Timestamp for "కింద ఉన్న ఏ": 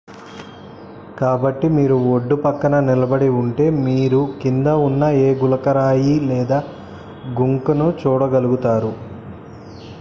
4.41-5.33